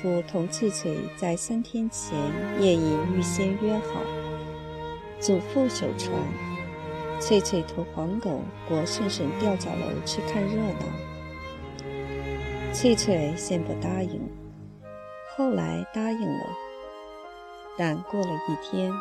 [0.00, 2.18] 父同翠翠在三天前
[2.60, 4.00] 夜已预先约好。
[5.18, 6.12] 祖父守船，
[7.20, 10.86] 翠翠驮黄狗过顺顺吊脚楼去看热闹。
[12.72, 14.20] 翠翠先不答应，
[15.34, 16.46] 后来答应了，
[17.78, 18.92] 但过了一天。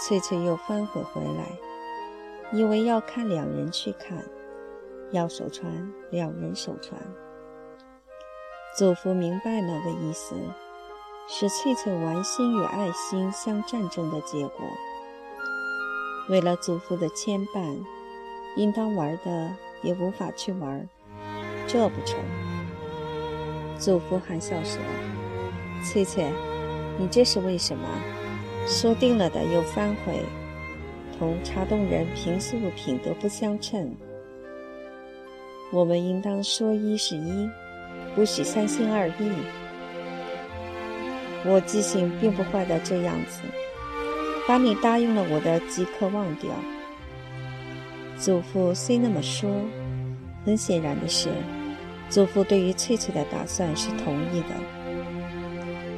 [0.00, 1.44] 翠翠又翻回回来，
[2.52, 4.18] 以为要看两人去看，
[5.12, 7.00] 要守船，两人守船。
[8.76, 10.34] 祖父明白了的意思，
[11.28, 14.66] 是翠翠玩心与爱心相战争的结果。
[16.28, 17.78] 为了祖父的牵绊，
[18.56, 20.88] 应当玩的也无法去玩，
[21.68, 22.18] 这不成。
[23.78, 24.80] 祖父含笑说
[25.86, 26.28] ：“翠翠，
[26.98, 27.88] 你这是为什么？”
[28.66, 30.24] 说定了的又反悔，
[31.16, 33.94] 同茶洞人平素品德不相称。
[35.70, 37.48] 我们应当说一是一，
[38.14, 39.30] 不许三心二意。
[41.46, 43.40] 我记性并不坏到这样子，
[44.48, 46.50] 把你答应了我的即刻忘掉。
[48.16, 49.50] 祖父虽那么说，
[50.46, 51.28] 很显然的是，
[52.08, 54.48] 祖父对于翠翠的打算是同意的，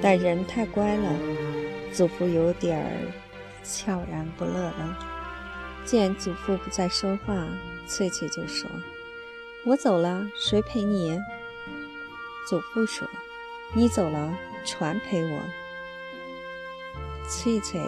[0.00, 1.12] 但人太乖了。
[1.92, 2.90] 祖父有点儿
[3.62, 4.98] 悄然不乐了。
[5.84, 7.46] 见祖父不再说话，
[7.86, 8.68] 翠翠就说
[9.64, 11.18] ：“我走了，谁陪你？”
[12.48, 13.08] 祖父说
[13.74, 14.32] ：“你走了，
[14.64, 15.40] 船陪我。”
[17.28, 17.80] 翠翠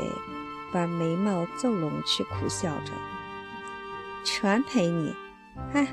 [0.72, 2.92] 把眉毛皱拢去，苦笑着
[4.24, 5.14] ：“船陪你？
[5.74, 5.86] 哎，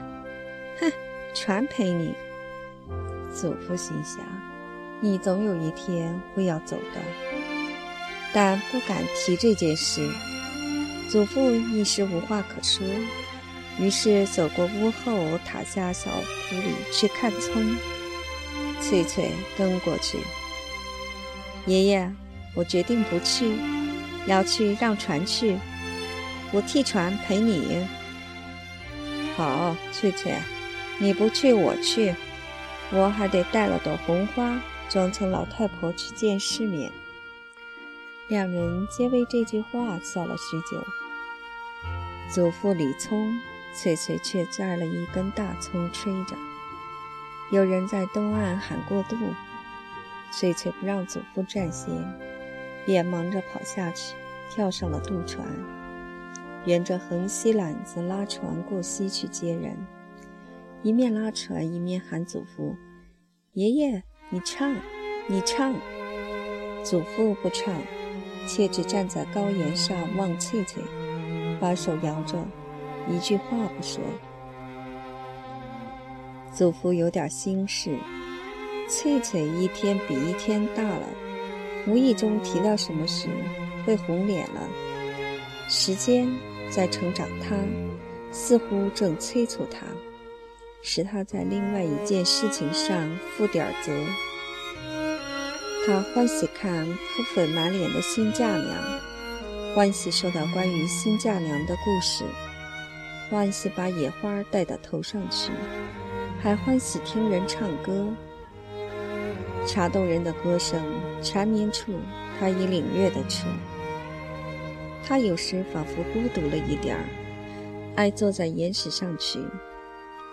[0.79, 0.91] 哼，
[1.35, 2.15] 船陪你。”
[3.31, 4.19] 祖父心想
[4.99, 7.01] ：“你总有一天会要走的。”
[8.33, 10.09] 但不敢提这件事，
[11.07, 12.85] 祖父一时无话可说，
[13.79, 16.09] 于是走过屋后，塔下小
[16.49, 17.63] 铺里去看葱。
[18.81, 20.19] 翠翠跟过去。
[21.65, 22.11] 爷爷，
[22.53, 23.57] 我决定不去，
[24.27, 25.57] 要去让船去，
[26.51, 27.85] 我替船陪你。
[29.35, 30.35] 好，翠翠，
[30.99, 32.13] 你不去我去，
[32.91, 36.91] 我还得带了朵红花，装成老太婆去见世面。
[38.27, 40.83] 两人皆为这句话笑了许久。
[42.31, 43.33] 祖父李葱，
[43.75, 46.35] 翠翠却摘了一根大葱吹着。
[47.51, 49.15] 有人在东岸喊过渡，
[50.31, 51.91] 翠翠不让祖父暂歇，
[52.85, 54.15] 便忙着跑下去，
[54.49, 55.45] 跳上了渡船，
[56.65, 59.77] 沿着横溪缆子拉船过溪去接人，
[60.83, 62.75] 一面拉船一面喊祖父
[63.53, 64.75] ：“爷爷，你唱，
[65.27, 65.75] 你唱。”
[66.83, 67.73] 祖父不唱。
[68.47, 70.83] 却只站在高岩上望翠翠，
[71.59, 72.37] 把手摇着，
[73.09, 74.03] 一句话不说。
[76.55, 77.93] 祖父有点心事，
[78.87, 81.05] 翠翠一天比一天大了，
[81.85, 83.27] 无意中提到什么时，
[83.85, 84.61] 会红脸了。
[85.67, 86.25] 时间
[86.71, 87.57] 在成长他，
[88.31, 89.85] 似乎正催促他，
[90.81, 93.05] 使他在另外一件事情上
[93.35, 93.91] 负点责。
[95.85, 98.99] 他欢喜看扑粉满脸的新嫁娘，
[99.75, 102.23] 欢喜说到关于新嫁娘的故事，
[103.29, 105.51] 欢喜把野花戴到头上去，
[106.45, 108.07] 还欢喜听人唱歌。
[109.65, 110.79] 茶洞人的歌声
[111.19, 111.91] 缠绵处，
[112.37, 113.47] 他已领略得出。
[115.03, 117.03] 他有时仿佛孤独了一点儿，
[117.95, 119.39] 爱坐在岩石上去，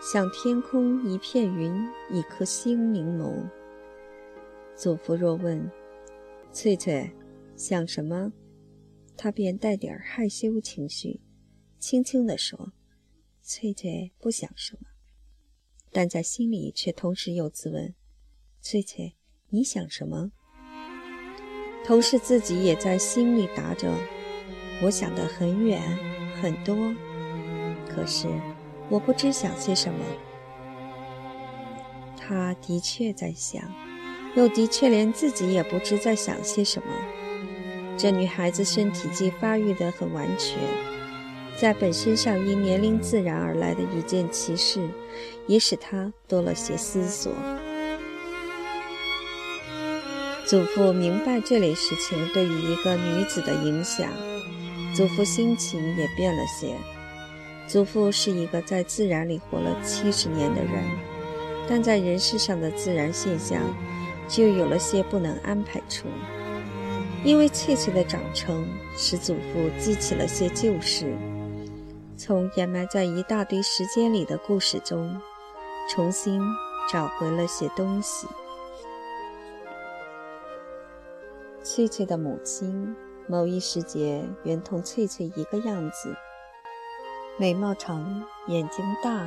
[0.03, 1.73] 想天空一片云，
[2.11, 3.33] 一颗星凝眸。
[4.77, 5.67] 祖父若问
[6.53, 7.11] ：“翠翠，
[7.57, 8.31] 想什么？”
[9.17, 11.23] 他便带点害羞情绪，
[11.79, 12.75] 轻轻地说
[13.41, 14.89] ：“翠翠不想什么。”
[15.93, 17.95] 但在心里却同时又自问
[18.61, 19.15] ：“翠翠，
[19.51, 20.33] 你想什么？”
[21.87, 23.95] 同时自己也在心里答着
[24.83, 25.81] ：“我想得很远
[26.41, 26.93] 很多，
[27.89, 28.27] 可是
[28.89, 30.05] 我不知想些什么。”
[32.17, 33.63] 他的确在想。
[34.35, 36.89] 又的确连自己也不知在想些什么。
[37.99, 40.59] 这女孩子身体既发育得很完全，
[41.57, 44.81] 在本身上因年龄自然而来的一件奇事，
[45.47, 47.33] 也使他多了些思索。
[50.45, 54.09] 祖父明白这类事情对于一个女子的影响，
[54.95, 56.75] 祖父心情也变了些。
[57.67, 60.85] 祖父是一个在自然里活了七十年的人，
[61.69, 63.61] 但在人世上的自然现象。
[64.29, 66.07] 就有了些不能安排处，
[67.23, 68.67] 因为翠翠的长成，
[68.97, 71.15] 使祖父记起了些旧事，
[72.25, 75.21] 从掩埋在一大堆时间里的故事中，
[75.91, 76.41] 重新
[76.89, 78.29] 找回了些东西。
[81.65, 82.95] 翠翠的母亲，
[83.27, 86.15] 某一时节原同翠翠一个样子，
[87.39, 89.27] 眉毛长，眼睛大，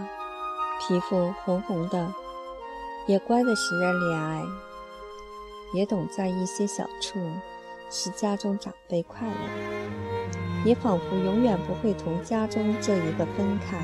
[0.80, 2.14] 皮肤红红的，
[3.08, 4.42] 也乖得使人怜爱，
[5.74, 7.20] 也懂在一些小处
[7.92, 9.34] 使家中长辈快乐，
[10.66, 13.78] 也仿佛永远不会同家中这一个分开。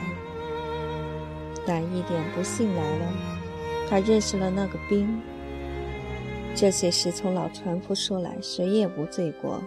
[1.65, 3.05] 但一点不幸来了，
[3.87, 5.21] 他认识了那个兵。
[6.55, 9.61] 这些事从老船夫说来，谁也无罪过，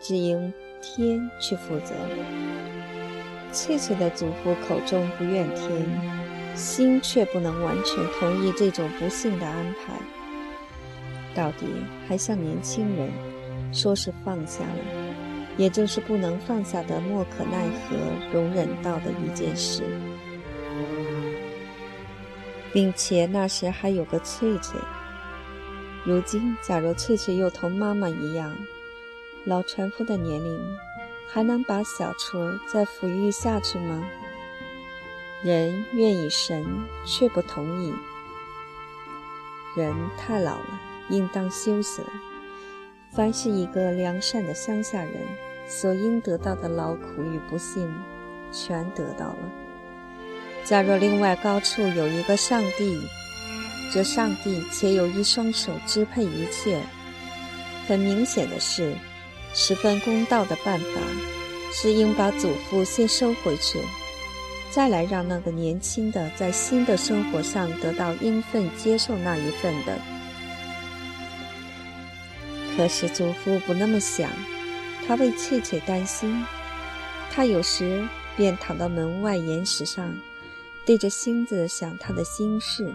[0.00, 1.94] 只应天去负责。
[3.52, 9.92] 翠翠的祖父口中不怨天，心却不能完全同意这种不幸的安排。
[11.34, 11.66] 到底
[12.08, 13.10] 还像年轻人，
[13.70, 15.01] 说是放下了，
[15.56, 17.96] 也正是不能放下的莫可奈何、
[18.32, 19.84] 容忍到的一件事，
[22.72, 24.80] 并且那时还有个翠翠。
[26.04, 28.56] 如今，假如翠翠又同妈妈一样，
[29.44, 30.76] 老船夫的年龄，
[31.28, 34.02] 还能把小春儿再抚育下去吗？
[35.44, 36.64] 人愿意神，
[37.04, 37.92] 却不同意。
[39.76, 42.08] 人太老了，应当休息了。
[43.14, 45.12] 凡是一个良善的乡下人，
[45.68, 47.92] 所应得到的劳苦与不幸，
[48.50, 49.38] 全得到了。
[50.64, 52.98] 假若另外高处有一个上帝，
[53.92, 56.80] 这上帝且有一双手支配一切，
[57.86, 58.94] 很明显的是，
[59.52, 60.86] 十分公道的办法
[61.70, 63.78] 是应把祖父先收回去，
[64.70, 69.98] 再来让那个年轻的在新的生活上得到应分接受那一份的。
[72.76, 74.30] 可是祖父不那么想，
[75.06, 76.44] 他为翠翠担心，
[77.30, 80.16] 他有时便躺到门外岩石上，
[80.86, 82.94] 对着星子想他的心事。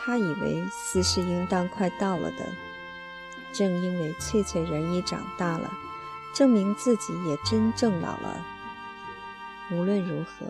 [0.00, 2.46] 他以为死是应当快到了的，
[3.52, 5.70] 正因为翠翠人已长大了，
[6.32, 8.40] 证明自己也真正老了。
[9.72, 10.46] 无论如何，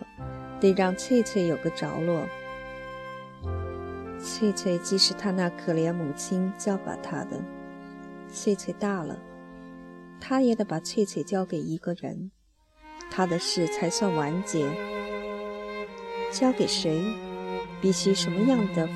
[0.61, 2.29] 得让翠翠有个着落。
[4.21, 7.41] 翠翠既是他那可怜母亲教把他的，
[8.33, 9.19] 翠翠大了，
[10.21, 12.31] 他也得把翠翠交给一个人，
[13.11, 14.69] 他的事才算完结。
[16.31, 17.03] 交给谁？
[17.81, 18.89] 必须什么样的？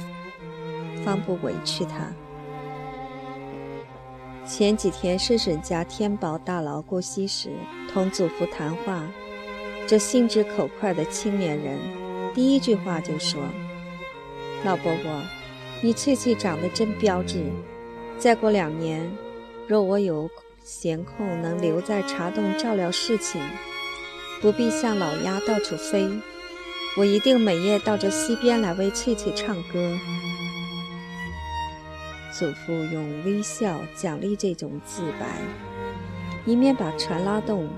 [1.05, 2.12] 方不委屈他。
[4.44, 7.50] 前几天婶婶家天宝大佬过膝时，
[7.93, 9.06] 同祖父谈话，
[9.87, 11.78] 这心直口快的青年人，
[12.35, 13.40] 第一句话就说
[14.64, 15.23] ：“老伯伯，
[15.81, 17.46] 你翠翠长得真标致。
[18.19, 19.11] 再过两年，
[19.67, 20.31] 若我有
[20.62, 23.43] 闲空能留在茶洞照料事情，
[24.41, 26.09] 不必像老鸭到处飞，
[26.97, 29.97] 我一定每夜到这溪边来为翠翠唱歌。”
[32.33, 35.26] 祖父用微笑奖励这种自白，
[36.47, 37.69] 一面把船拉动，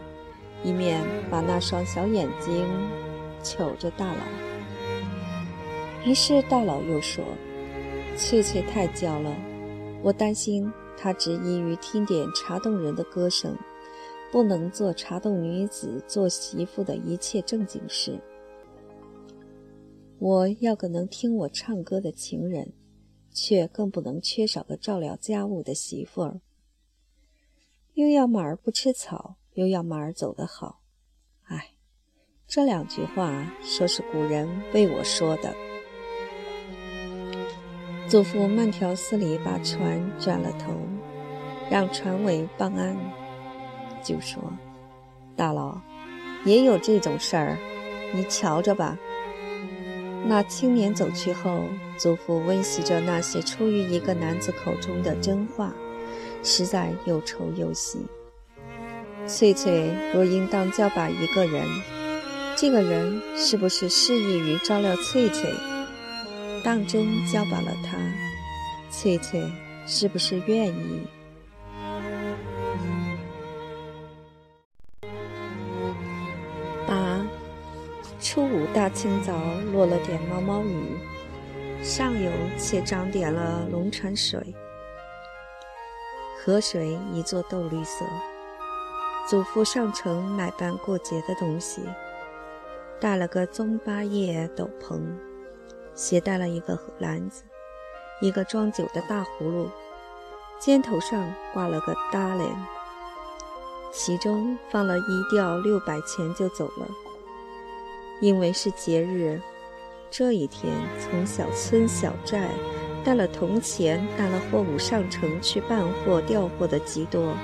[0.63, 2.65] 一面把那双小眼睛
[3.43, 4.21] 瞅着大佬。
[6.05, 7.25] 于是大佬又说
[8.17, 9.35] ：“翠翠太娇了，
[10.05, 13.59] 我担心他只宜于听点茶洞人的歌声，
[14.31, 18.21] 不能做茶洞女子做媳妇的一切正经事。
[20.21, 22.73] 我要个能听我唱歌的情人。”
[23.37, 26.41] 却更不能缺少个照料家务的媳妇儿。
[27.95, 30.83] 又要马儿不吃草，又要马儿走得好。
[31.47, 31.73] 哎，
[32.47, 35.53] 这两句话说是古人为我说的。
[38.07, 40.75] 祖父慢条斯理把船转了头，
[41.71, 42.97] 让船尾帮安，
[44.03, 44.43] 就说
[45.35, 45.81] ：“大佬，
[46.45, 47.57] 也有这种事儿，
[48.13, 48.99] 你瞧着吧。”
[50.27, 51.61] 那青年走去后，
[51.97, 55.73] 祖父温习着那些出于一个男子口中的真话，
[56.43, 57.99] 实在又愁又喜。
[59.27, 61.67] 翠翠若应当交把一个人，
[62.55, 65.51] 这个人是不是适宜于照料翠翠？
[66.65, 67.99] 当真交把了他，
[68.91, 69.39] 翠翠
[69.87, 71.07] 是不是愿意？
[76.89, 77.21] 八
[78.19, 79.39] 初五大清早
[79.73, 80.97] 落了点毛毛雨，
[81.83, 84.55] 上游且涨点了龙船水，
[86.43, 88.07] 河水一作豆绿色。
[89.29, 91.83] 祖父上城买办过节的东西，
[92.99, 95.01] 带了个棕八叶斗篷，
[95.95, 97.43] 携带了一个篮子，
[98.21, 99.69] 一个装酒的大葫芦，
[100.61, 102.49] 肩头上挂了个搭帘。
[103.93, 106.87] 其中放了一吊六百钱就走了。
[108.21, 109.41] 因为是节日，
[110.11, 112.49] 这一天从小村小寨
[113.05, 117.35] 带了铜钱、带了货物上城去办货、调货的极多。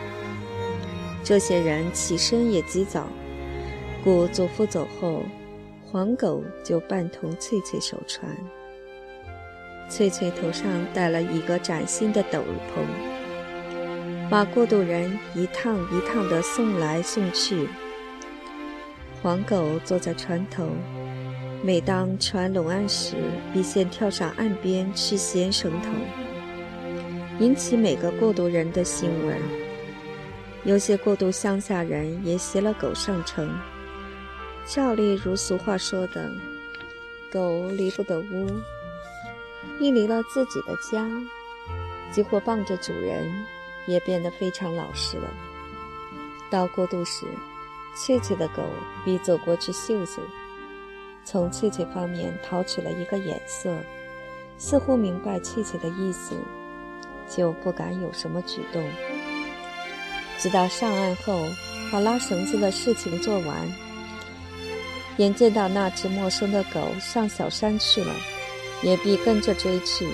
[1.23, 3.07] 这些人起身也极早，
[4.03, 5.23] 故祖父走后，
[5.93, 8.31] 黄狗就伴同翠翠守船。
[9.89, 17.69] 翠翠头上戴了一个崭新的斗篷，把过渡人一趟一趟的送来送去。
[19.21, 20.69] 黄狗坐在船头，
[21.65, 23.17] 每当船拢岸时，
[23.53, 25.89] 必先跳上岸边去衔绳头，
[27.41, 29.35] 引起每个过渡人的兴味。
[30.63, 33.53] 有些过渡乡下人也携了狗上城，
[34.73, 36.31] 照例如俗话说的
[37.33, 38.49] ：“狗离不得屋。”
[39.81, 41.11] 一离了自己的家，
[42.13, 43.29] 几乎傍着主人，
[43.89, 45.29] 也变得非常老实了。
[46.53, 47.27] 到过渡时，
[47.97, 48.63] 翠翠的狗
[49.05, 50.23] 必走过去嗅嗅，
[51.25, 53.77] 从翠翠方面讨取了一个眼色，
[54.57, 56.37] 似乎明白翠翠的意思，
[57.29, 58.89] 就不敢有什么举动。
[60.39, 61.45] 直到上岸后，
[61.91, 63.69] 把拉绳子的事情做完，
[65.21, 68.13] 眼见到那只陌生的狗上小山去了。
[68.83, 70.09] 也必跟着追去，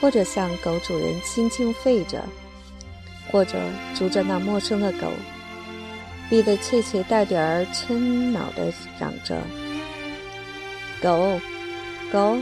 [0.00, 2.20] 或者向狗主人轻轻吠着，
[3.30, 3.56] 或者
[3.94, 5.06] 逐着那陌生的狗，
[6.28, 9.40] 逼得翠翠带点儿嗔恼地嚷着
[11.00, 11.40] ：“狗，
[12.10, 12.36] 狗，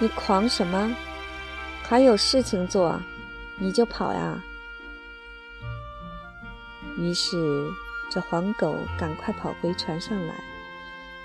[0.00, 0.92] 你狂什么？
[1.84, 3.00] 还有事情做，
[3.60, 4.42] 你就跑呀！”
[6.98, 7.36] 于是
[8.10, 10.34] 这黄狗赶快跑回船上来，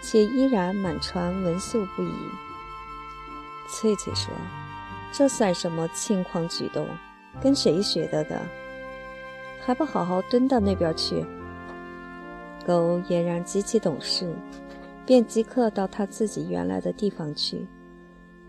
[0.02, 2.14] 且依然满船闻嗅不已。
[3.68, 4.32] 翠翠说
[5.12, 6.88] ：“这算什么轻狂举动？
[7.42, 8.40] 跟谁学的的？
[9.66, 11.26] 还不好好蹲到那边去！”
[12.68, 14.32] 狗俨然极其懂事，
[15.08, 17.66] 便即刻到他自己原来的地方去。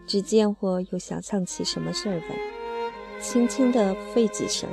[0.07, 4.69] 只见我又想象起什么事儿来，轻轻地吠几声。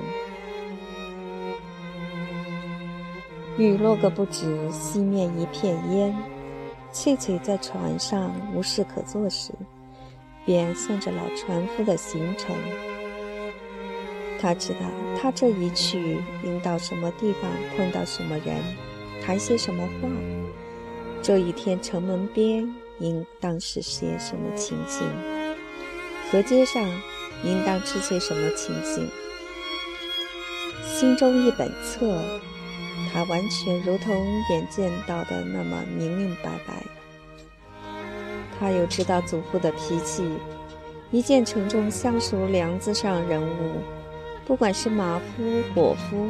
[3.58, 6.16] 雨落个不止，西面一片烟。
[6.92, 9.52] 翠翠在船上无事可做时。
[10.46, 12.54] 便算着老船夫的行程，
[14.42, 14.80] 他知道
[15.18, 18.58] 他这一去应到什么地方，碰到什么人，
[19.24, 20.10] 谈些什么话。
[21.22, 22.70] 这一天城门边
[23.00, 25.08] 应当是些什么情形，
[26.30, 26.84] 河街上
[27.46, 29.10] 应当吃些什么情形。
[30.84, 32.22] 心中一本册，
[33.12, 34.16] 他完全如同
[34.50, 36.84] 眼见到的那么明明白白。
[38.60, 40.24] 他又知道祖父的脾气，
[41.12, 43.82] 一见城中相熟梁子上人物，
[44.46, 46.30] 不管是马夫、伙夫，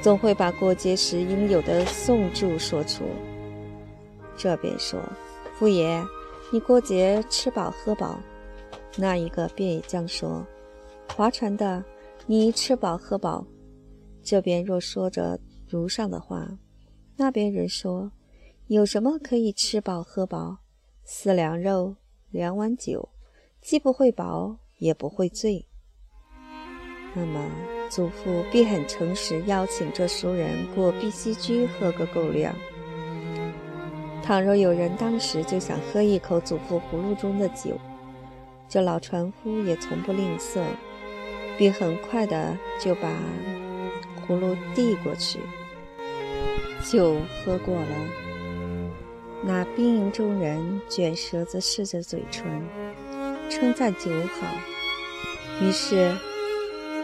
[0.00, 3.04] 总会把过节时应有的送祝说出。
[4.36, 5.00] 这边说
[5.58, 6.02] ：“父爷，
[6.50, 8.18] 你过节吃饱喝饱。”
[8.96, 10.46] 那一个便也将说
[11.14, 11.84] ：“划船的，
[12.26, 13.44] 你吃饱喝饱。”
[14.22, 15.38] 这边若说着
[15.78, 16.58] 如上的话，
[17.16, 18.12] 那边人说
[18.68, 20.58] ：“有什么可以吃饱喝饱？”
[21.02, 21.96] 四两肉，
[22.30, 23.08] 两碗酒，
[23.60, 25.66] 既不会饱，也不会醉。
[27.14, 27.50] 那么
[27.90, 32.54] 祖父必很诚实，邀请这熟人过碧溪居喝个够量。
[34.22, 37.76] 倘若有人当时就想喝一口祖父葫芦中的酒，
[38.68, 40.62] 这老船夫也从不吝啬，
[41.58, 43.12] 并很快的就把
[44.24, 45.40] 葫芦递过去。
[46.90, 47.86] 酒喝过了。
[49.44, 52.44] 那兵营中人卷舌子试着嘴唇，
[53.50, 54.10] 称赞酒
[54.40, 54.46] 好，
[55.60, 56.12] 于是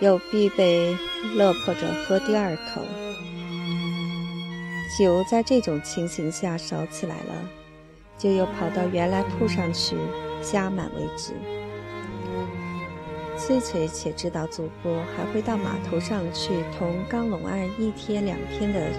[0.00, 0.97] 又必被
[1.37, 2.82] 勒迫着喝第二口。
[4.99, 7.35] 酒在这种情形下少起来了，
[8.16, 9.97] 就又跑到原来铺上去
[10.40, 11.32] 加满为止。
[13.37, 18.90] 翠翠且知道祖父还会到码头上去同刚龙岸一天两天的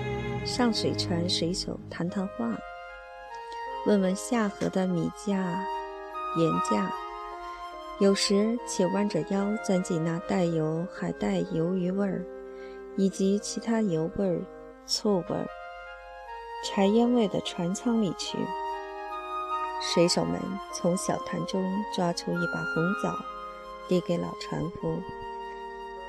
[0.50, 2.58] 上水船水手谈谈话。
[3.86, 6.92] 问问下河的米价、盐价，
[8.00, 12.26] 有时且弯着腰钻进那带有还带鱿鱼味儿，
[12.98, 14.42] 以及其他油味儿、
[14.88, 15.46] 醋味儿、
[16.66, 18.40] 柴烟味的船舱里去。
[19.80, 20.42] 水手们
[20.74, 21.64] 从小坛中
[21.96, 23.16] 抓出一把红枣，
[23.88, 25.00] 递给老船夫。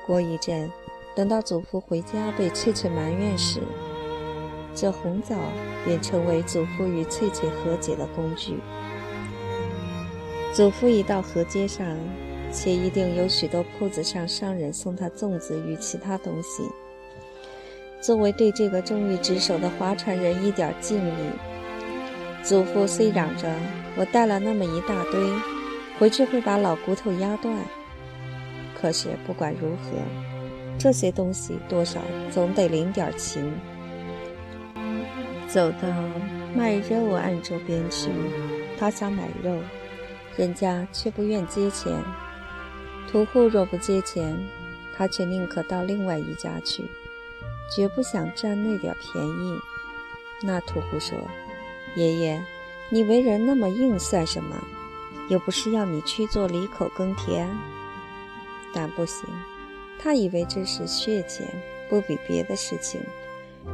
[0.07, 0.69] 过一阵，
[1.15, 3.61] 等到祖父回家被翠翠埋怨时，
[4.73, 5.35] 这红枣
[5.85, 8.55] 便成为祖父与翠翠和解的工具。
[10.53, 11.87] 祖父一到河街上，
[12.51, 16.63] 且一定有许多铺子上商人送他粽子与其他东西。
[18.01, 21.13] 作为对这个忠于职守的划船人一点敬意。
[22.43, 23.53] 祖父虽嚷着
[23.95, 25.21] 我带了那么一大堆，
[25.99, 27.55] 回去会把老骨头压断，
[28.75, 29.99] 可是不管如何，
[30.79, 32.01] 这些东西多少
[32.31, 33.53] 总得领点情。
[35.51, 35.89] 走到
[36.55, 38.09] 卖肉案周边去，
[38.79, 39.59] 他想买肉，
[40.37, 41.93] 人家却不愿接钱。
[43.11, 44.39] 屠户若不接钱，
[44.95, 46.85] 他却宁可到另外一家去，
[47.75, 49.59] 绝不想占那点便宜。
[50.41, 51.17] 那屠户说
[51.95, 52.41] ：“爷爷，
[52.89, 54.55] 你为人那么硬算什么？
[55.27, 57.49] 又不是要你去做犁口耕田。”
[58.73, 59.27] 但不行，
[59.99, 61.45] 他以为这是血钱，
[61.89, 63.01] 不比别的事情。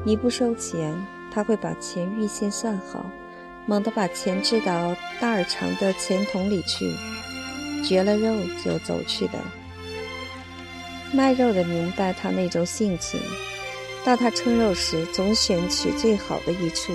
[0.03, 0.91] 你不收钱，
[1.31, 3.05] 他会把钱预先算好，
[3.65, 6.91] 猛地把钱掷到大而长的钱桶里去。
[7.85, 9.33] 绝了肉就走去的。
[11.13, 13.21] 卖肉的明白他那种性情，
[14.03, 16.91] 到他称肉时总选取最好的一处，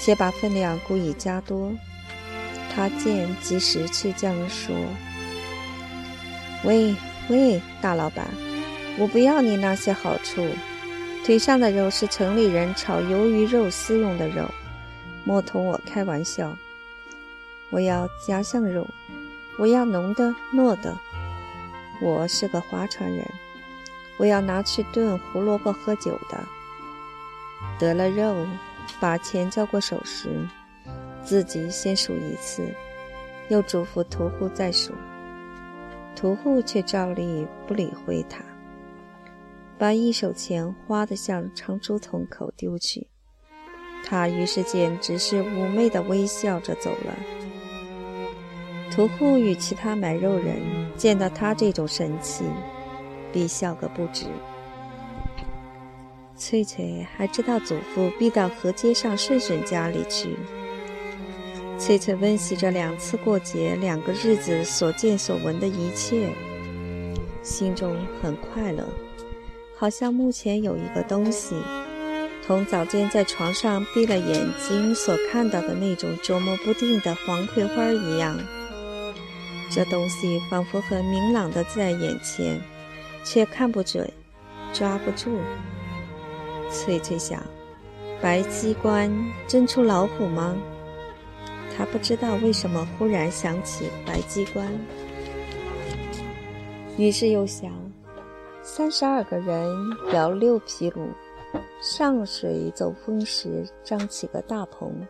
[0.00, 1.72] 且把分量故意加多。
[2.74, 4.74] 他见及时去这样说
[6.64, 6.94] ：“喂
[7.28, 8.26] 喂，大老板，
[8.98, 10.46] 我不要你那些好处。
[11.28, 14.48] 腿上的肉是城里人炒鱿鱼肉丝用的肉，
[15.26, 16.56] 莫同我开玩笑。
[17.68, 18.86] 我要家乡肉。”
[19.60, 20.96] 我要浓的糯的，
[22.00, 23.22] 我是个划船人，
[24.16, 26.42] 我要拿去炖胡萝卜喝酒的。
[27.78, 28.46] 得了肉，
[28.98, 30.30] 把钱交过手时，
[31.22, 32.66] 自己先数一次，
[33.50, 34.94] 又嘱咐屠户再数。
[36.16, 38.38] 屠户却照例不理会他，
[39.78, 43.06] 把一手钱花得向长竹筒口丢去。
[44.04, 47.14] 他于是简直是妩媚地微笑着走了。
[48.90, 50.56] 屠户与其他买肉人
[50.96, 52.44] 见到他这种神气，
[53.32, 54.26] 必笑个不止。
[56.36, 60.36] 翠翠还知道祖父必到河街上顺顺家里去。
[61.76, 66.28] 翠翠温习着两次过节两个日子所见所闻的一切，
[67.42, 68.84] 心中很快乐，
[69.78, 71.54] 好像目前有一个东西，
[72.44, 78.36] 同早间在床上闭了眼睛所看到的那种捉摸不定的黄葵花一样。
[79.70, 82.60] 这东西仿佛很明朗的在眼前，
[83.22, 84.10] 却看不准，
[84.72, 85.38] 抓不住。
[86.72, 87.40] 翠翠想：
[88.20, 89.08] 白鸡关
[89.46, 90.56] 真出老虎吗？
[91.76, 94.66] 他不知道为什么忽然想起白鸡关，
[96.96, 97.70] 于是又想：
[98.70, 99.74] 三十二个人
[100.12, 101.08] 摇六匹橹，
[101.80, 105.08] 上水走风时张起个大棚，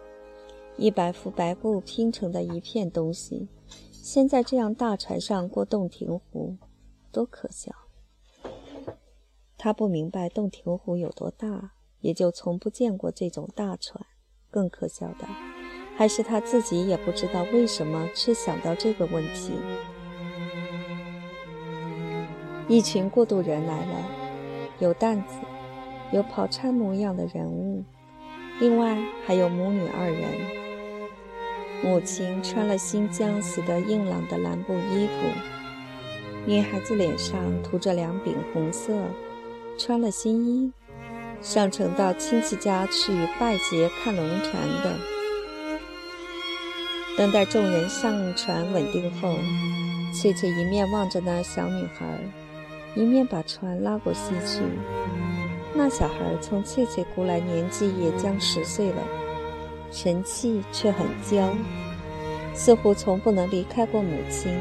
[0.77, 3.49] 一百幅白布拼成的一片东西。
[3.91, 6.57] 现在这样大船上过洞庭湖，
[7.11, 7.73] 多可笑！
[9.59, 14.07] 他不明白洞庭湖有多大，也就从不见过这种大船。
[14.53, 15.27] 更可笑的，
[15.97, 19.53] 还是他自己也不知道为什么却想到这个问题。
[22.69, 24.09] 一群过渡人来了，
[24.79, 25.39] 有担子，
[26.13, 27.83] 有跑差模样的人物，
[28.61, 30.23] 另外还有母女二人。
[31.83, 35.13] 母亲穿了新疆洗的硬朗的蓝布衣服，
[36.45, 38.93] 女孩子脸上涂着两柄红色，
[39.79, 40.71] 穿了新衣，
[41.41, 44.53] 上城到亲戚家去拜节看龙船
[44.83, 44.97] 的。
[47.17, 49.35] 等待众人上船稳定后，
[50.13, 52.19] 翠翠一面望着那小女孩，
[52.95, 54.63] 一面把船拉过溪去。
[55.75, 59.03] 那小孩从翠翠过来年纪也将十岁了。
[59.91, 61.49] 神气却很娇，
[62.55, 64.53] 似乎从不能离开过母亲。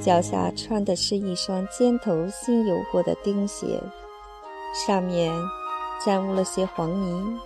[0.00, 3.80] 脚下穿的是一双尖头新油过的钉鞋，
[4.86, 5.32] 上面
[6.04, 7.38] 沾污了些黄泥。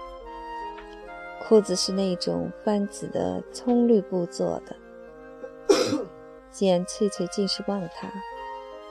[1.49, 4.77] 裤子是那种翻紫的葱绿布做的。
[6.51, 8.09] 见翠翠尽是望他，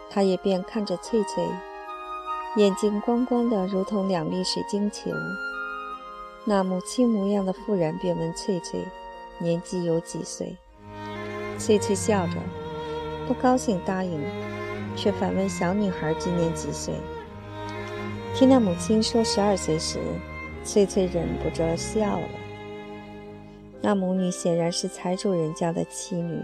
[0.09, 1.43] 他也便看着翠翠，
[2.55, 5.11] 眼睛光光的，如同两粒水晶球。
[6.45, 8.79] 那母亲模样的妇人便问翠翠
[9.37, 10.55] ：“年纪有几岁？”
[11.59, 12.33] 翠翠笑着，
[13.27, 14.21] 不高兴答应，
[14.95, 16.93] 却反问小女孩今年几岁。
[18.33, 19.99] 听那母亲说十二岁时，
[20.63, 22.29] 翠翠忍不住笑了。
[23.81, 26.39] 那母女显然是财主人家的妻女，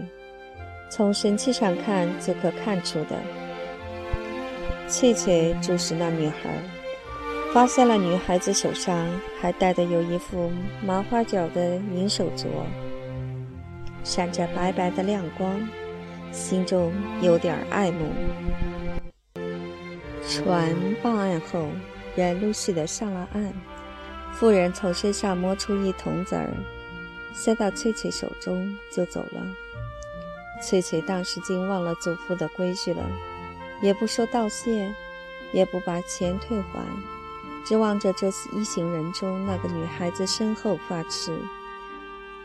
[0.90, 3.16] 从神气上看就可看出的。
[4.88, 6.62] 翠翠注视那女孩。
[7.52, 9.08] 发现了女孩子手上
[9.40, 10.50] 还戴的有一副
[10.84, 12.48] 麻花角的银手镯，
[14.02, 15.60] 闪着白白的亮光，
[16.32, 18.10] 心中有点爱慕。
[20.28, 21.68] 船傍岸后，
[22.16, 23.52] 人陆续的上了岸。
[24.32, 26.50] 妇人从身上摸出一铜子儿，
[27.32, 29.40] 塞到翠翠手中就走了。
[30.60, 33.02] 翠翠当时竟忘了祖父的规矩了，
[33.84, 34.90] 也不说道谢，
[35.52, 36.82] 也不把钱退还，
[37.66, 41.38] 只望着这一行人中那个女孩子身后发痴。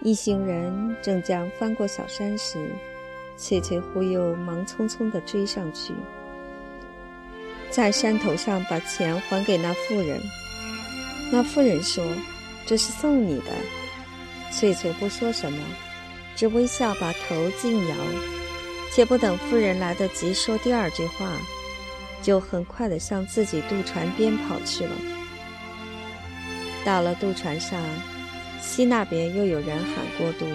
[0.02, 2.69] 一行人正将翻过小山时，
[3.38, 5.93] 翠翠忽又忙匆匆地追上去，
[7.69, 10.21] 在山头上把钱还给那妇人。
[11.32, 12.04] 那妇人说
[12.67, 13.52] ：“这是送你的。”
[14.52, 15.58] 翠翠不说什么，
[16.36, 17.95] 只微笑把头轻摇。
[18.91, 21.32] 且不等夫人来得及说第二句话，
[22.21, 24.91] 就很快地向自己渡船边跑去了。
[26.84, 27.82] 到了渡船上，
[28.62, 30.45] 西那边又有人喊过渡，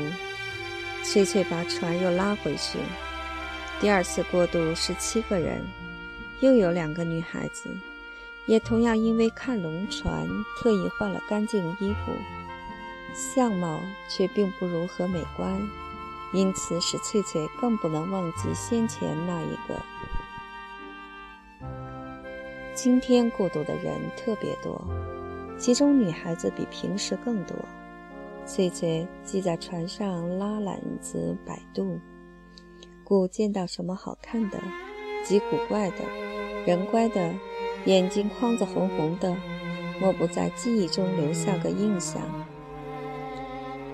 [1.03, 2.79] 翠翠把船又拉回去。
[3.81, 5.65] 第二次过渡是七个人，
[6.41, 7.69] 又有两个女孩子。
[8.47, 12.13] 也同样因为看龙船，特意换了干净衣服，
[13.15, 15.59] 相貌却并不如何美观，
[16.35, 19.81] 因此使翠翠更不能忘记先前那一个。
[22.75, 24.85] 今天过渡的人特别多，
[25.57, 27.57] 其中女孩子比平时更多。
[28.45, 31.99] 翠翠既在船上拉篮子摆渡，
[33.05, 34.59] 故见到什么好看的、
[35.25, 35.99] 极古怪的、
[36.67, 37.33] 人乖的。
[37.87, 39.37] 眼睛眶子红红的，
[40.01, 42.23] 莫不在记忆中留下个印象。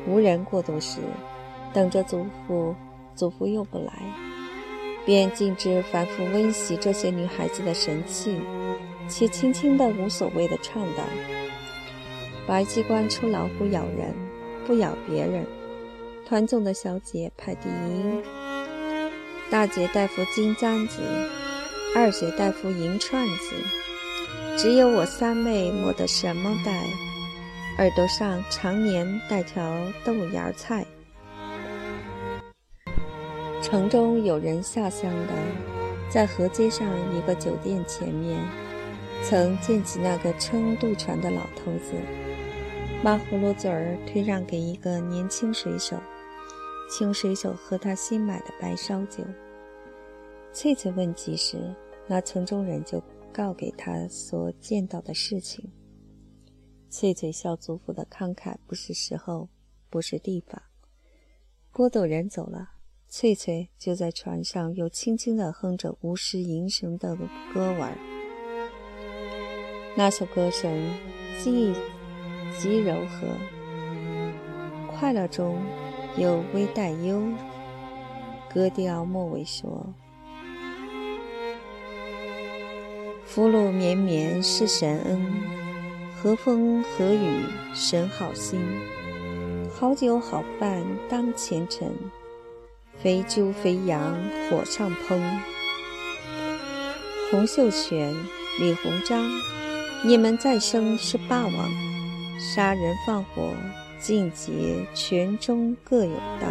[0.06, 1.00] 无人过渡时，
[1.72, 2.74] 等着祖父，
[3.14, 3.92] 祖父又不来，
[5.04, 8.40] 便径直反复温习这些女孩子的神气，
[9.08, 11.04] 且轻轻的、无所谓的唱道
[12.46, 14.14] ：“白鸡关出老虎咬人，
[14.66, 15.46] 不咬别人。
[16.26, 18.22] 团总的小姐排第一，
[19.50, 21.00] 大姐戴副金簪子。”
[21.92, 23.56] 二姐戴副银串子，
[24.56, 26.84] 只有我三妹没得什么戴，
[27.78, 30.86] 耳朵上常年戴条豆芽菜。
[33.62, 35.34] 城中有人下乡的，
[36.10, 38.42] 在河街上一个酒店前面，
[39.22, 41.92] 曾见起那个撑渡船的老头子，
[43.04, 45.96] 把葫芦嘴儿推让给一个年轻水手，
[46.90, 49.22] 请水手喝他新买的白烧酒。
[50.54, 51.58] 翠翠问及时，
[52.06, 55.70] 那城中人就告给他所见到的事情。
[56.88, 59.50] 翠翠笑祖父的慷慨不是时候，
[59.90, 60.60] 不是地方。
[61.70, 62.68] 郭斗人走了，
[63.12, 67.16] 翠翠就在船上又轻轻地哼着无时吟绳的
[67.52, 67.98] 歌玩。
[69.96, 70.94] 那首歌声
[71.36, 71.74] 既
[72.56, 73.26] 极柔和，
[74.86, 75.60] 快乐中
[76.16, 77.20] 又微带忧。
[78.54, 79.92] 歌调末尾说。
[83.24, 85.26] 福禄绵绵是神恩，
[86.14, 87.42] 和风和雨
[87.74, 88.60] 神好心。
[89.68, 91.92] 好酒好饭当前程，
[93.02, 94.16] 肥猪肥羊
[94.48, 95.18] 火上烹。
[97.30, 98.14] 洪秀全、
[98.58, 99.30] 李鸿章，
[100.04, 101.70] 你们再生是霸王，
[102.38, 103.52] 杀人放火
[103.98, 106.46] 尽劫，泉中各有道。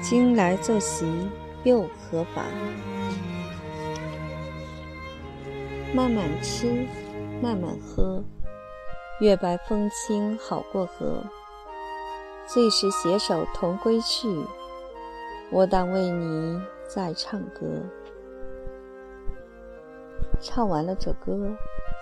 [0.00, 1.06] 今来坐席。
[1.64, 2.44] 又何妨？
[5.94, 6.86] 慢慢吃，
[7.40, 8.22] 慢慢喝，
[9.18, 11.24] 月白风清好过河。
[12.46, 14.28] 最是携手同归去，
[15.50, 17.66] 我当为你再唱歌。
[20.40, 21.56] 唱完了这歌，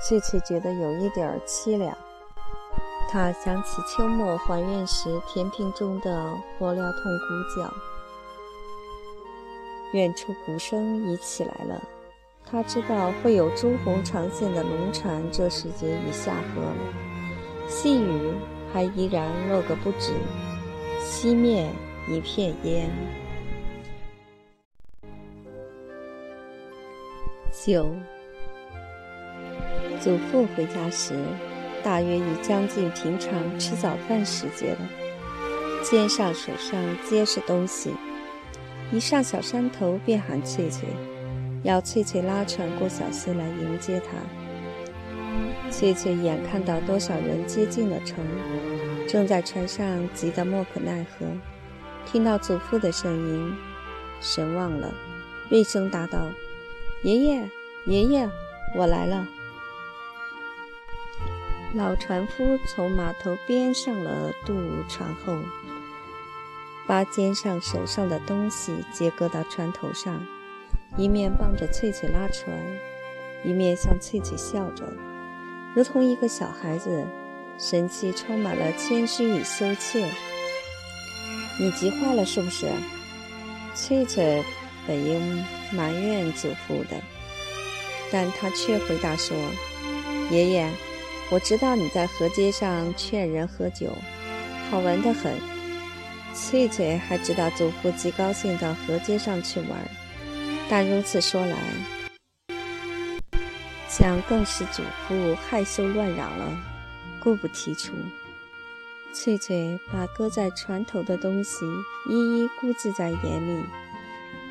[0.05, 1.97] 翠翠觉得有一点凄凉。
[3.09, 7.73] 她想起秋末还愿时田坪中的火燎痛咕叫。
[9.93, 11.81] 远处鼓声已起来了，
[12.45, 16.77] 她知道会有朱红长线的龙船这时节已下河了。
[17.69, 18.35] 细雨
[18.73, 20.13] 还依然落个不止，
[21.01, 21.69] 熄灭
[22.09, 22.91] 一片烟。
[27.65, 27.95] 九，
[30.01, 31.15] 祖父回家时，
[31.85, 34.89] 大约已将近平常吃早饭时间了，
[35.85, 37.93] 肩上手上皆是东西。
[38.91, 40.89] 一上小山头，便喊翠翠，
[41.63, 44.42] 要翠翠拉船过小溪来迎接他。
[45.73, 48.23] 翠翠眼看到多少人接近了城，
[49.09, 51.27] 正在船上急得莫可奈何，
[52.05, 53.57] 听到祖父的声音，
[54.21, 54.93] 神忘了，
[55.49, 56.29] 厉声答道
[57.03, 57.49] ：“爷爷，
[57.87, 58.29] 爷爷，
[58.77, 59.27] 我来了。”
[61.75, 64.55] 老船夫从码头边上了渡
[64.89, 65.35] 船后。
[66.85, 70.27] 把肩上、手上的东西皆搁到船头上，
[70.97, 72.55] 一面帮着翠翠拉船，
[73.45, 74.85] 一面向翠翠笑着，
[75.75, 77.05] 如同一个小孩子，
[77.59, 80.07] 神气充满了谦虚与羞怯。
[81.59, 82.69] 你急坏了是不是？
[83.75, 84.45] 翠翠
[84.87, 87.01] 本应埋怨祖父的，
[88.11, 89.35] 但他却回答说
[90.31, 90.69] ：“爷爷，
[91.31, 93.97] 我知道你在河街上劝人喝酒，
[94.71, 95.33] 好玩的很。”
[96.35, 99.71] 翠翠还知道祖父极高兴到河街上去玩，
[100.69, 101.57] 但如此说来，
[103.99, 106.47] 将更是祖父害羞乱嚷了，
[107.23, 107.93] 故不提出。
[109.13, 111.67] 翠翠把搁在船头的东西
[112.09, 113.63] 一一估计在眼里，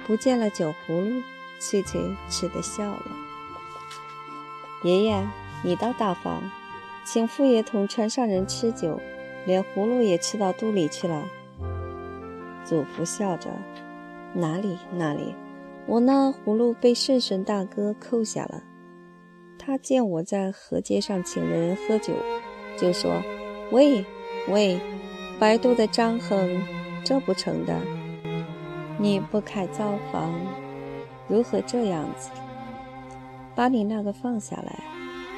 [0.06, 1.24] 不见了酒葫芦，
[1.60, 3.06] 翠翠吃得笑了。
[4.84, 5.28] 爷爷，
[5.64, 6.44] 你倒大方，
[7.04, 9.02] 请父爷同船上人吃酒，
[9.48, 11.28] 连葫芦也吃到肚里去了。
[12.64, 13.50] 祖父笑着
[14.36, 15.34] ：“哪里哪里，
[15.88, 18.62] 我那葫芦被顺顺大哥扣下了。
[19.64, 22.14] 他见我在河街上请人喝酒，
[22.76, 23.22] 就说
[23.72, 24.04] ：‘喂。’”
[24.50, 24.80] 喂，
[25.40, 26.64] 白肚的张亨，
[27.06, 27.80] 这不成的。
[28.98, 30.34] 你不开灶房，
[31.28, 32.32] 如何这样子？
[33.54, 34.80] 把你那个放下来，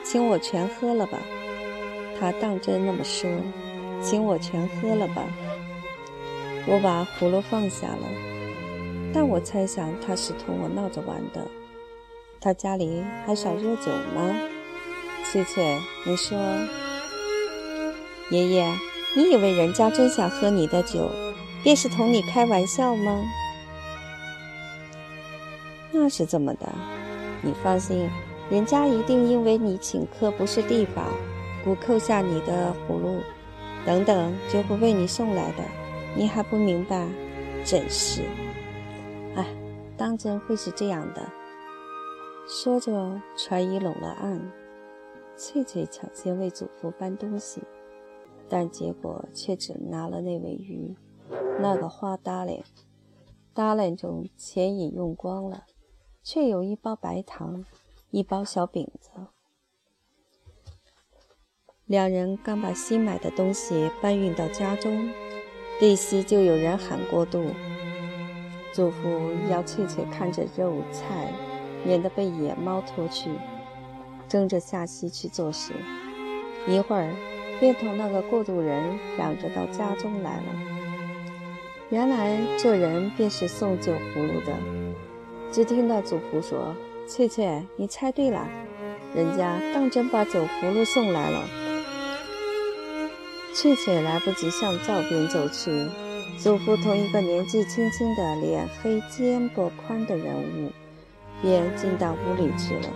[0.06, 1.18] 请我全喝了吧。
[2.18, 3.30] 他当真那么说，
[4.02, 5.26] 请我全喝了吧。
[6.66, 8.08] 我把葫芦放下了，
[9.14, 11.46] 但我猜想他是同我闹着玩的。
[12.44, 14.36] 他家里还少热酒吗？
[15.32, 16.38] 翠翠，你说，
[18.30, 18.70] 爷爷。
[19.16, 21.10] 你以为人家真想喝你的酒，
[21.64, 23.24] 便是同你开玩笑吗？
[25.94, 26.68] 那是怎么的？
[27.42, 28.10] 你放心，
[28.50, 31.06] 人家一定因为你请客不是地方，
[31.64, 33.22] 故扣下你的葫芦，
[33.86, 35.64] 等等就会为你送来的。
[36.14, 37.08] 你还不明白？
[37.64, 38.24] 真是！
[39.36, 39.46] 哎，
[39.96, 41.22] 当真会是这样的。
[42.46, 44.52] 说着，船已拢了岸，
[45.38, 47.62] 翠翠抢先为祖父搬东西。
[48.50, 50.96] 但结果却只拿了那尾鱼，
[51.60, 52.64] 那个花搭脸，
[53.54, 55.64] 搭脸中钱已用光了，
[56.22, 57.64] 却有一包白糖，
[58.12, 59.10] 一包小饼子。
[61.86, 65.10] 两人刚把新买的东西搬运到家中，
[65.80, 67.46] 立息就有人喊过度。
[68.74, 71.32] 祖父要翠翠看着肉菜，
[71.84, 73.30] 免得被野猫拖去，
[74.28, 75.74] 争着下溪去做事。
[76.68, 77.14] 一会儿。
[77.60, 80.44] 便同那个过渡人嚷着到家中来了。
[81.90, 84.52] 原来这人便是送酒葫芦的。
[85.52, 86.76] 只听到祖父说
[87.08, 88.46] ：“翠翠，你猜对了，
[89.16, 91.48] 人家当真把酒葫芦送来了。”
[93.56, 95.88] 翠翠来不及向灶边走去，
[96.38, 100.72] 祖父同一个年纪轻轻的、脸黑肩膊宽的人物，
[101.44, 102.90] 便进到屋里去了。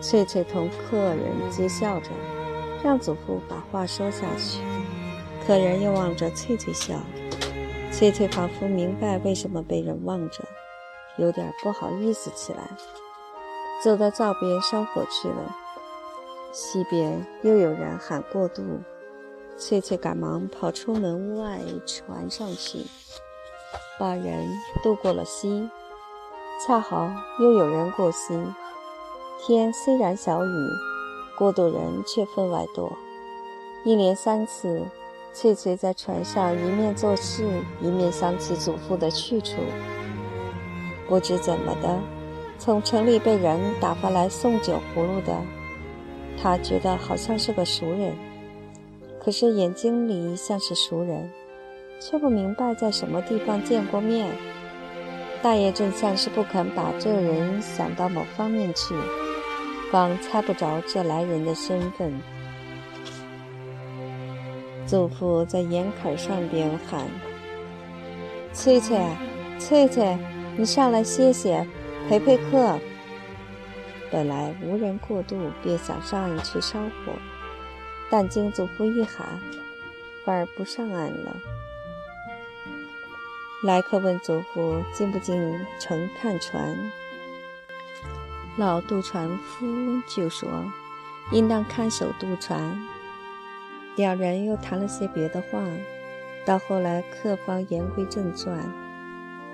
[0.00, 2.10] 翠翠同客人讥笑着。
[2.82, 4.58] 让祖父把话说下去，
[5.46, 6.94] 客人又望着翠翠笑，
[7.92, 10.42] 翠翠仿佛明白为什么被人望着，
[11.18, 12.70] 有点不好意思起来，
[13.84, 15.54] 走到灶边烧火去了。
[16.52, 18.62] 西边又有人喊过渡，
[19.58, 22.86] 翠翠赶忙跑出门外船上去，
[23.98, 24.48] 把人
[24.82, 25.68] 渡过了溪。
[26.66, 28.38] 恰好又有人过溪，
[29.40, 30.68] 天虽然小雨。
[31.38, 32.92] 过渡人却分外多，
[33.82, 34.82] 一连三次，
[35.32, 37.48] 翠翠在船上一面做事，
[37.80, 39.54] 一面想起祖父的去处。
[41.08, 41.98] 不知怎么的，
[42.58, 45.34] 从城里被人打发来送酒葫芦的，
[46.42, 48.14] 他觉得好像是个熟人，
[49.18, 51.30] 可是眼睛里像是熟人，
[51.98, 54.30] 却不明白在什么地方见过面。
[55.42, 58.94] 大爷正像是不肯把这人想到某方面去。
[59.90, 62.12] 方猜不着这来人的身份。
[64.86, 67.06] 祖父在盐坎上边喊
[68.52, 69.00] ：“翠翠，
[69.58, 70.16] 翠翠，
[70.56, 71.66] 你上来歇歇，
[72.08, 72.78] 陪陪客。”
[74.12, 77.12] 本来无人过渡，便想上岸去烧火，
[78.10, 79.26] 但经祖父一喊，
[80.24, 81.36] 反而不上岸了。
[83.62, 86.76] 来客问祖父进不进城看船。
[88.56, 89.66] 老渡船夫
[90.08, 90.48] 就说
[91.30, 92.78] ：“应当看守渡船。”
[93.96, 95.62] 两人又谈了些别的话。
[96.46, 98.58] 到后来，客方言归正传：“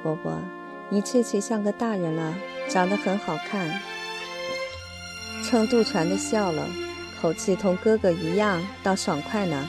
[0.04, 0.40] 伯伯，
[0.88, 2.32] 你翠翠像个大人了，
[2.68, 3.80] 长得很好看。”
[5.44, 6.68] 撑渡船的笑了，
[7.20, 9.68] 口气同哥哥一样，倒爽快呢。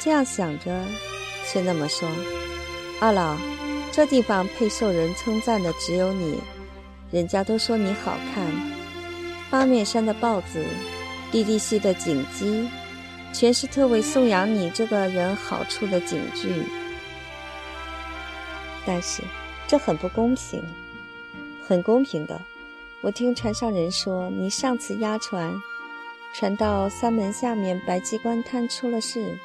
[0.00, 0.84] 这样想着，
[1.46, 2.08] 却那么说
[3.04, 3.36] ：“二老，
[3.92, 6.40] 这地方配受人称赞的只有你。”
[7.12, 8.50] 人家都说你好看。
[9.50, 10.64] 八面山的豹子，
[11.30, 12.66] 地地溪的锦鸡，
[13.30, 16.62] 全是特为颂扬你这个人好处的警句。
[18.86, 19.22] 但是
[19.68, 20.62] 这很不公平，
[21.68, 22.40] 很公平的。
[23.02, 25.54] 我听船上人说，你上次押船，
[26.34, 29.36] 船到三门下面白鸡关滩出了事，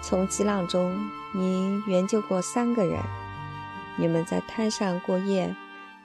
[0.00, 0.98] 从急浪中
[1.34, 2.98] 你援救过三个人。
[3.96, 5.54] 你们在滩上过夜，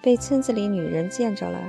[0.02, 1.60] 被村子里女人见着了。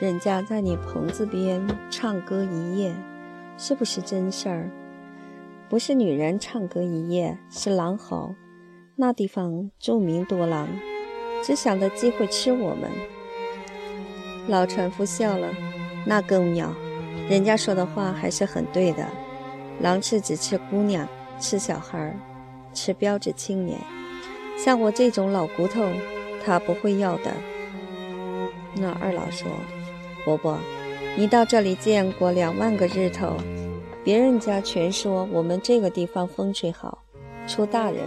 [0.00, 2.92] 人家在你棚子边唱歌一夜，
[3.56, 4.70] 是不是真事儿？
[5.68, 8.34] 不是女人唱歌一夜，是狼嚎。
[8.96, 10.68] 那地方著名多狼，
[11.42, 12.90] 只想着机会吃我们。
[14.48, 15.48] 老船夫笑了，
[16.04, 16.74] 那更妙。
[17.28, 19.08] 人家说的话还是很对的。
[19.80, 21.08] 狼吃只吃姑娘，
[21.40, 22.14] 吃小孩，
[22.74, 23.78] 吃标致青年。
[24.58, 25.88] 像我这种老骨头，
[26.44, 27.32] 他不会要的。
[28.74, 29.48] 那二老说。
[30.24, 30.58] 伯伯，
[31.18, 33.36] 你到这里见过两万个日头，
[34.02, 37.04] 别人家全说我们这个地方风水好，
[37.46, 38.00] 出大人。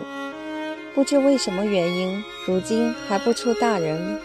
[0.95, 4.19] 不知为什么原因，如今还不出大人。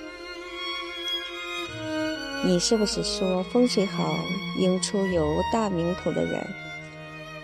[2.46, 4.16] 你是不是说风水好
[4.58, 6.42] 应出有大名头的人？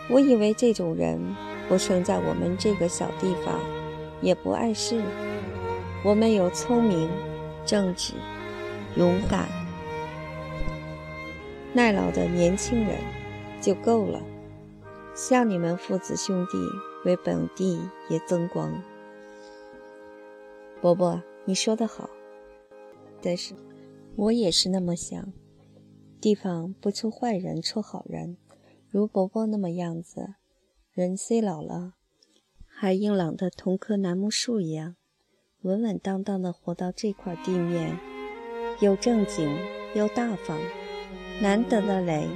[0.09, 1.21] 我以为这种人
[1.69, 3.61] 不生在我们这个小地方，
[4.23, 5.03] 也不碍事。
[6.05, 7.11] 我们有聪明、
[7.67, 8.15] 正直、
[8.97, 9.49] 勇敢。
[11.75, 12.99] 耐劳的年轻人
[13.61, 14.21] 就够了，
[15.15, 16.59] 像你们父子兄弟
[17.05, 18.73] 为本地也增光。
[20.81, 22.09] 伯伯，你说得好，
[23.21, 23.55] 但是
[24.17, 25.33] 我也是那么想。
[26.21, 28.37] 地方不出坏人，出好人，
[28.89, 30.35] 如伯伯那么样子，
[30.99, 31.93] 人虽老了，
[32.67, 34.97] 还硬朗的同棵楠木树一样，
[35.61, 37.97] 稳稳当当的活到这块地面，
[38.81, 39.49] 又正经
[39.95, 40.59] 又大方。
[41.41, 42.27] 难得的嘞！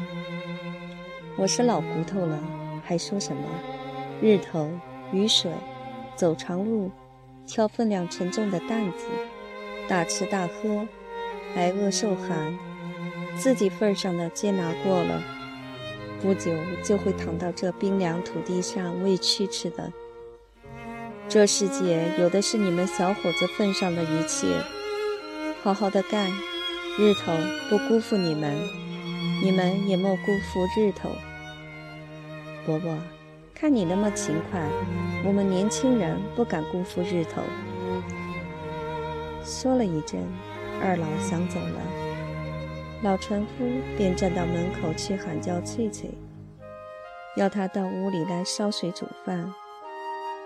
[1.36, 2.40] 我是老骨头了，
[2.84, 3.42] 还说什么
[4.22, 4.70] 日头、
[5.12, 5.50] 雨水、
[6.14, 6.88] 走长路、
[7.44, 9.08] 挑分量沉重的担子、
[9.88, 10.86] 大吃大喝、
[11.56, 12.56] 挨饿受寒，
[13.36, 15.20] 自己份上的皆拿过了，
[16.22, 16.52] 不久
[16.84, 19.92] 就会躺到这冰凉土地上喂蛆吃的。
[21.28, 24.46] 这世界有的是你们小伙子份上的一切，
[25.62, 26.30] 好好的干，
[26.96, 27.32] 日头
[27.68, 28.56] 不辜负你们。
[29.42, 31.10] 你们也莫辜负日头，
[32.64, 32.96] 伯伯，
[33.52, 34.60] 看你那么勤快，
[35.24, 37.42] 我们年轻人不敢辜负日头。
[39.44, 40.20] 说了一阵，
[40.80, 41.80] 二老想走了，
[43.02, 46.08] 老船夫便站到门口去喊叫翠翠，
[47.36, 49.52] 要他到屋里来烧水煮饭，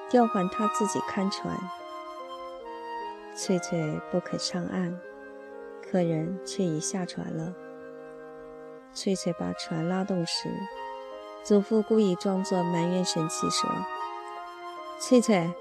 [0.09, 1.55] 调换他自己看船。
[3.35, 4.99] 翠翠不肯上岸，
[5.83, 7.53] 客人却已下船了。
[8.95, 10.49] 翠翠把船拉动时，
[11.45, 13.69] 祖父故意装作埋怨神气说
[14.99, 15.53] ：“翠翠，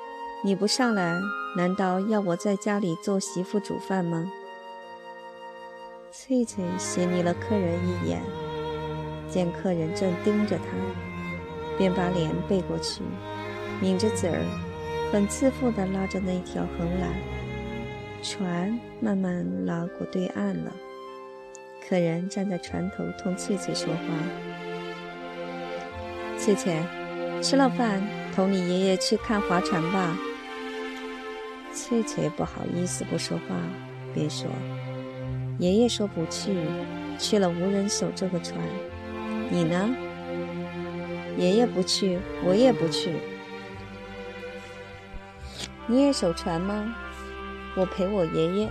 [0.45, 1.19] 你不上来，
[1.57, 4.31] 难道要我在家里做媳妇煮饭吗？”
[6.17, 8.21] 翠翠斜睨了客人一眼，
[9.29, 10.63] 见客人正盯着她，
[11.77, 13.03] 便把脸背过去，
[13.81, 14.41] 抿着嘴儿，
[15.11, 17.11] 很自负地拉着那条横缆，
[18.23, 20.71] 船慢慢拉过对岸了。
[21.87, 23.99] 客人站在船头同翠翠说话
[26.39, 26.81] ：“翠翠，
[27.43, 28.01] 吃了饭，
[28.33, 30.17] 同你爷爷去看划船吧。”
[31.75, 33.55] 翠翠不好意思不说话，
[34.13, 34.49] 便说
[35.57, 36.55] ：“爷爷说不去，
[37.17, 38.59] 去了无人守这个船。
[39.49, 39.95] 你呢？
[41.37, 43.15] 爷爷不去，我也不去。
[45.87, 46.95] 你也守船吗？
[47.75, 48.69] 我陪我爷爷。”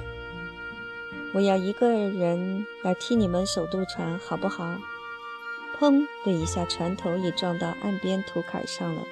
[1.35, 4.77] 我要一个人来替你们守渡船，好不好？
[5.77, 9.03] 砰的一下，船头已撞到岸边土坎上了，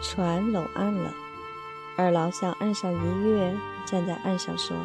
[0.00, 1.12] 船拢岸了。
[1.96, 3.52] 二老向岸上一跃，
[3.84, 4.76] 站在岸上说：“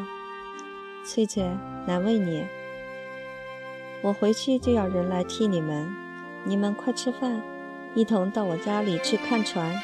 [1.09, 1.49] 翠翠，
[1.85, 2.45] 难为你。
[4.01, 5.95] 我回去就要人来替你们，
[6.43, 7.41] 你们快吃饭，
[7.95, 9.81] 一同到我家里去看船。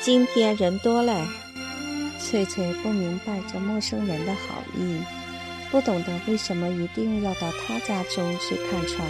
[0.00, 1.24] 今天人多嘞。”
[2.20, 5.00] 翠翠不明白这陌生人的好意。
[5.72, 9.06] 不懂得为什么一定要到他家中去看船，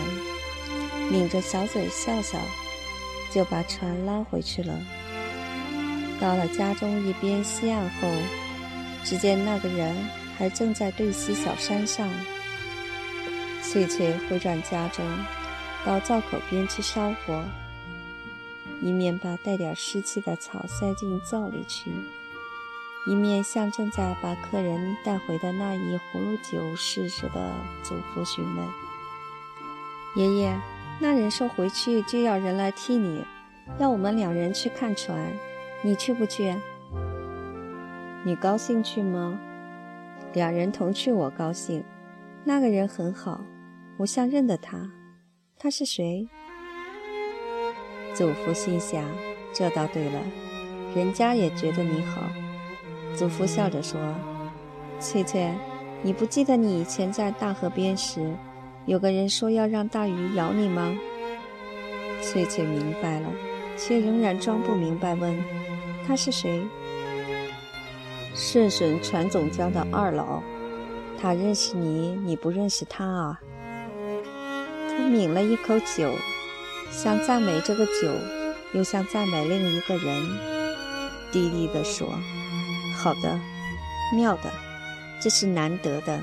[1.10, 2.38] 抿着小嘴笑笑，
[3.30, 4.80] 就把船拉回去了。
[6.18, 8.08] 到了家中一边西岸后，
[9.04, 9.94] 只见那个人
[10.36, 12.08] 还正在对西小山上。
[13.62, 15.04] 翠翠回转家中，
[15.84, 17.42] 到灶口边去烧火，
[18.80, 21.90] 一面把带点湿气的草塞进灶里去，
[23.06, 28.66] 一面向正在把客人带回的那一葫芦酒试着的祖父询问
[30.14, 30.60] ：“爷爷，
[31.00, 33.24] 那人说回去就要人来替你，
[33.78, 35.32] 要我们两人去看船，
[35.82, 36.54] 你去不去？
[38.24, 39.38] 你高兴去吗？
[40.34, 41.82] 两人同去，我高兴。
[42.44, 43.40] 那个人很好，
[43.96, 44.90] 我像认得他。
[45.56, 46.28] 他是谁？”
[48.12, 49.02] 祖父心想
[49.54, 50.20] ：“这倒对了，
[50.94, 52.22] 人家也觉得你好。”
[53.16, 53.98] 祖父笑着说
[55.00, 55.52] ：“翠翠，
[56.02, 58.36] 你不记得你以前在大河边时，
[58.86, 60.94] 有个人说要让大鱼咬你吗？”
[62.20, 63.28] 翠翠明白了，
[63.76, 65.36] 却仍然装不明白，问
[66.06, 66.62] ：“他是谁？”
[68.34, 70.42] 顺顺船总家的二老，
[71.20, 73.40] 他认识你，你不认识他啊？
[74.88, 76.12] 他抿了一口酒，
[76.90, 78.12] 像赞美这个酒，
[78.72, 80.22] 又像赞美另一个人，
[81.30, 82.08] 低低地说。
[82.96, 83.38] 好的，
[84.12, 84.50] 妙的，
[85.20, 86.20] 这是难得的。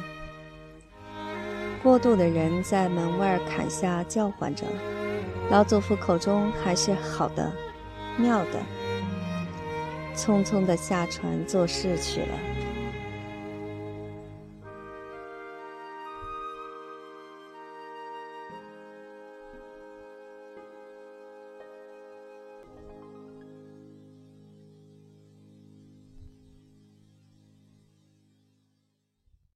[1.82, 4.66] 过渡的人在门外坎下叫唤着，
[5.50, 7.52] 老祖父口中还是好的，
[8.18, 8.60] 妙的，
[10.16, 12.71] 匆匆地下船做事去了。